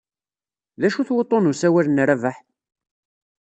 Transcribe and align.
D 0.79 0.83
acu-t 0.87 1.13
wuḍḍun 1.13 1.43
n 1.47 1.51
usawal 1.51 1.87
n 1.89 2.03
Rabaḥ? 2.09 2.37